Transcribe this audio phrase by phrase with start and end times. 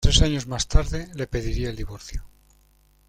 [0.03, 2.23] Tres años más tarde le pediría el divorcio.